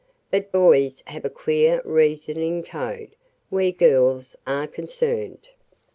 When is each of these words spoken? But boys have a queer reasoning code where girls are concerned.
But 0.31 0.51
boys 0.51 1.03
have 1.05 1.25
a 1.25 1.29
queer 1.29 1.79
reasoning 1.85 2.63
code 2.63 3.15
where 3.51 3.71
girls 3.71 4.35
are 4.47 4.65
concerned. 4.65 5.49